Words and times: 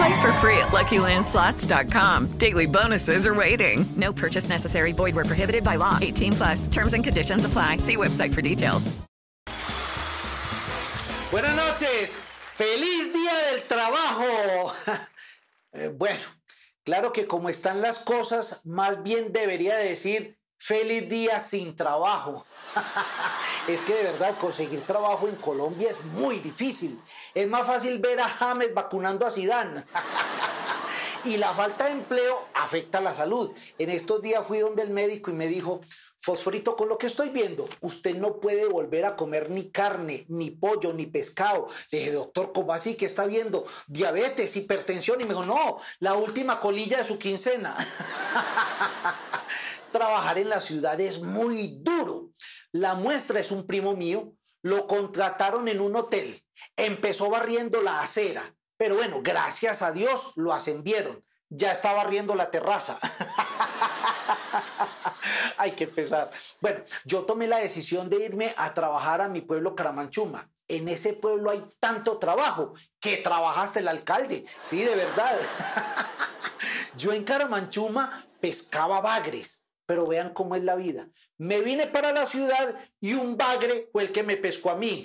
Play 0.00 0.22
for 0.22 0.32
free 0.40 0.56
at 0.56 0.68
LuckyLandSlots.com. 0.68 2.38
Daily 2.38 2.66
bonuses 2.66 3.26
are 3.26 3.34
waiting. 3.34 3.84
No 3.96 4.14
purchase 4.14 4.48
necessary. 4.48 4.92
Void 4.92 5.14
were 5.14 5.26
prohibited 5.26 5.62
by 5.62 5.76
law. 5.76 5.98
18 6.00 6.32
plus. 6.32 6.68
Terms 6.68 6.94
and 6.94 7.04
conditions 7.04 7.44
apply. 7.44 7.78
See 7.78 7.96
website 7.96 8.32
for 8.32 8.40
details. 8.40 8.90
Buenas 11.30 11.54
noches. 11.54 12.14
Feliz 12.14 13.12
día 13.12 13.52
del 13.52 13.60
trabajo. 13.68 14.72
Eh, 15.72 15.86
bueno, 15.86 16.18
claro 16.84 17.12
que 17.12 17.28
como 17.28 17.48
están 17.48 17.80
las 17.80 17.98
cosas, 17.98 18.66
más 18.66 19.04
bien 19.04 19.32
debería 19.32 19.76
decir 19.76 20.36
feliz 20.58 21.08
día 21.08 21.38
sin 21.38 21.76
trabajo. 21.76 22.44
es 23.74 23.82
que 23.82 23.94
de 23.94 24.04
verdad 24.04 24.36
conseguir 24.38 24.82
trabajo 24.82 25.28
en 25.28 25.36
Colombia 25.36 25.90
es 25.90 26.02
muy 26.04 26.38
difícil. 26.38 27.00
Es 27.34 27.48
más 27.48 27.66
fácil 27.66 27.98
ver 27.98 28.20
a 28.20 28.28
James 28.28 28.74
vacunando 28.74 29.26
a 29.26 29.30
Sidán. 29.30 29.84
y 31.24 31.36
la 31.36 31.52
falta 31.54 31.86
de 31.86 31.92
empleo 31.92 32.48
afecta 32.54 33.00
la 33.00 33.14
salud. 33.14 33.52
En 33.78 33.90
estos 33.90 34.22
días 34.22 34.46
fui 34.46 34.58
donde 34.58 34.82
el 34.82 34.90
médico 34.90 35.30
y 35.30 35.34
me 35.34 35.46
dijo, 35.46 35.80
Fosforito, 36.22 36.76
con 36.76 36.88
lo 36.88 36.98
que 36.98 37.06
estoy 37.06 37.30
viendo, 37.30 37.66
usted 37.80 38.14
no 38.14 38.40
puede 38.40 38.66
volver 38.66 39.06
a 39.06 39.16
comer 39.16 39.48
ni 39.48 39.70
carne, 39.70 40.26
ni 40.28 40.50
pollo, 40.50 40.92
ni 40.92 41.06
pescado. 41.06 41.68
Le 41.90 41.98
dije, 41.98 42.12
doctor, 42.12 42.52
¿cómo 42.52 42.74
así 42.74 42.94
que 42.94 43.06
está 43.06 43.24
viendo? 43.24 43.64
Diabetes, 43.86 44.54
hipertensión. 44.56 45.20
Y 45.20 45.24
me 45.24 45.30
dijo, 45.30 45.46
no, 45.46 45.78
la 45.98 46.14
última 46.14 46.60
colilla 46.60 46.98
de 46.98 47.04
su 47.04 47.18
quincena. 47.18 47.74
Trabajar 49.92 50.38
en 50.38 50.50
la 50.50 50.60
ciudad 50.60 51.00
es 51.00 51.22
muy 51.22 51.78
duro. 51.80 52.28
La 52.72 52.94
muestra 52.94 53.40
es 53.40 53.50
un 53.50 53.66
primo 53.66 53.94
mío. 53.94 54.34
Lo 54.62 54.86
contrataron 54.86 55.68
en 55.68 55.80
un 55.80 55.96
hotel. 55.96 56.42
Empezó 56.76 57.30
barriendo 57.30 57.82
la 57.82 58.00
acera. 58.00 58.54
Pero 58.76 58.96
bueno, 58.96 59.20
gracias 59.22 59.82
a 59.82 59.92
Dios 59.92 60.32
lo 60.36 60.52
ascendieron. 60.52 61.24
Ya 61.48 61.72
está 61.72 61.92
barriendo 61.92 62.34
la 62.34 62.50
terraza. 62.50 62.98
Hay 65.56 65.72
que 65.72 65.86
pesar. 65.86 66.30
Bueno, 66.60 66.82
yo 67.04 67.24
tomé 67.24 67.46
la 67.46 67.58
decisión 67.58 68.08
de 68.08 68.24
irme 68.24 68.54
a 68.56 68.72
trabajar 68.72 69.20
a 69.20 69.28
mi 69.28 69.40
pueblo 69.40 69.74
Caramanchuma. 69.74 70.50
En 70.68 70.88
ese 70.88 71.14
pueblo 71.14 71.50
hay 71.50 71.64
tanto 71.80 72.18
trabajo 72.18 72.74
que 73.00 73.16
trabajaste 73.16 73.80
el 73.80 73.88
alcalde. 73.88 74.44
Sí, 74.62 74.84
de 74.84 74.94
verdad. 74.94 75.36
yo 76.96 77.12
en 77.12 77.24
Caramanchuma 77.24 78.24
pescaba 78.40 79.00
bagres, 79.00 79.66
pero 79.90 80.06
vean 80.06 80.32
cómo 80.32 80.54
es 80.54 80.62
la 80.62 80.76
vida. 80.76 81.08
Me 81.36 81.62
vine 81.62 81.88
para 81.88 82.12
la 82.12 82.24
ciudad 82.24 82.76
y 83.00 83.14
un 83.14 83.36
bagre 83.36 83.88
fue 83.90 84.04
el 84.04 84.12
que 84.12 84.22
me 84.22 84.36
pescó 84.36 84.70
a 84.70 84.76
mí. 84.76 85.04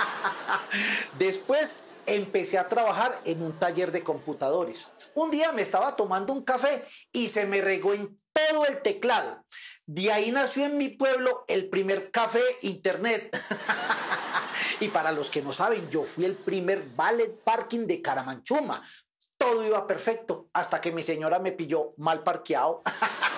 Después 1.18 1.88
empecé 2.06 2.56
a 2.56 2.70
trabajar 2.70 3.20
en 3.26 3.42
un 3.42 3.58
taller 3.58 3.92
de 3.92 4.02
computadores. 4.02 4.90
Un 5.12 5.30
día 5.30 5.52
me 5.52 5.60
estaba 5.60 5.96
tomando 5.96 6.32
un 6.32 6.42
café 6.44 6.82
y 7.12 7.28
se 7.28 7.44
me 7.44 7.60
regó 7.60 7.92
en 7.92 8.18
todo 8.32 8.64
el 8.64 8.80
teclado. 8.80 9.44
De 9.84 10.10
ahí 10.10 10.32
nació 10.32 10.64
en 10.64 10.78
mi 10.78 10.88
pueblo 10.88 11.44
el 11.46 11.68
primer 11.68 12.10
café 12.10 12.40
internet. 12.62 13.38
y 14.80 14.88
para 14.88 15.12
los 15.12 15.28
que 15.28 15.42
no 15.42 15.52
saben, 15.52 15.90
yo 15.90 16.04
fui 16.04 16.24
el 16.24 16.36
primer 16.36 16.88
ballet 16.96 17.38
parking 17.44 17.86
de 17.86 18.00
Caramanchuma. 18.00 18.80
Todo 19.36 19.62
iba 19.62 19.86
perfecto 19.86 20.48
hasta 20.54 20.80
que 20.80 20.90
mi 20.90 21.02
señora 21.02 21.38
me 21.38 21.52
pilló 21.52 21.92
mal 21.98 22.22
parqueado. 22.22 22.82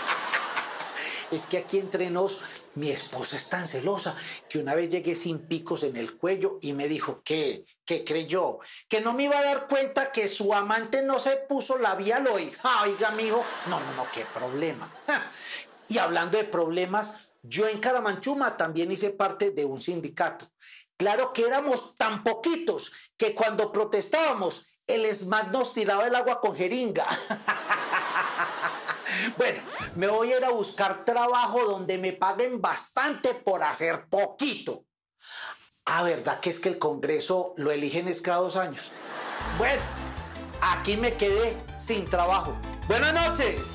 es 1.30 1.46
que 1.46 1.58
aquí 1.58 1.78
entre 1.78 2.10
nos, 2.10 2.42
mi 2.74 2.90
esposa 2.90 3.36
es 3.36 3.48
tan 3.48 3.66
celosa 3.66 4.14
que 4.48 4.58
una 4.58 4.74
vez 4.74 4.90
llegué 4.90 5.14
sin 5.14 5.40
picos 5.46 5.82
en 5.82 5.96
el 5.96 6.16
cuello 6.16 6.58
y 6.62 6.72
me 6.72 6.88
dijo 6.88 7.22
que, 7.24 7.64
que 7.84 8.04
creyó, 8.04 8.58
que 8.88 9.00
no 9.00 9.12
me 9.12 9.24
iba 9.24 9.38
a 9.38 9.44
dar 9.44 9.68
cuenta 9.68 10.12
que 10.12 10.28
su 10.28 10.54
amante 10.54 11.02
no 11.02 11.18
se 11.18 11.36
puso 11.48 11.78
labial 11.78 12.26
hoy. 12.26 12.52
Ah, 12.62 12.82
oiga, 12.84 13.08
amigo, 13.08 13.44
no, 13.68 13.80
no, 13.80 13.92
no, 13.94 14.06
qué 14.12 14.24
problema. 14.34 14.92
Y 15.88 15.98
hablando 15.98 16.38
de 16.38 16.44
problemas, 16.44 17.30
yo 17.42 17.68
en 17.68 17.78
Caramanchuma 17.78 18.56
también 18.56 18.90
hice 18.90 19.10
parte 19.10 19.50
de 19.50 19.64
un 19.64 19.80
sindicato. 19.80 20.50
Claro 20.96 21.32
que 21.32 21.42
éramos 21.42 21.94
tan 21.96 22.24
poquitos 22.24 22.92
que 23.16 23.34
cuando 23.34 23.72
protestábamos, 23.72 24.66
el 24.86 25.04
ESMAD 25.04 25.48
nos 25.48 25.74
tiraba 25.74 26.06
el 26.06 26.14
agua 26.14 26.40
con 26.40 26.56
jeringa. 26.56 27.06
Bueno, 29.36 29.60
me 29.94 30.06
voy 30.06 30.32
a 30.32 30.38
ir 30.38 30.44
a 30.44 30.50
buscar 30.50 31.04
trabajo 31.04 31.64
donde 31.64 31.98
me 31.98 32.12
paguen 32.12 32.60
bastante 32.60 33.34
por 33.34 33.62
hacer 33.62 34.06
poquito. 34.08 34.84
Ah, 35.84 36.02
¿verdad 36.02 36.40
que 36.40 36.50
es 36.50 36.58
que 36.58 36.68
el 36.68 36.78
Congreso 36.78 37.54
lo 37.56 37.70
eligen 37.70 38.08
es 38.08 38.20
cada 38.20 38.38
dos 38.38 38.56
años? 38.56 38.90
Bueno, 39.58 39.82
aquí 40.60 40.96
me 40.96 41.14
quedé 41.14 41.56
sin 41.78 42.08
trabajo. 42.08 42.56
Buenas 42.88 43.14
noches. 43.14 43.74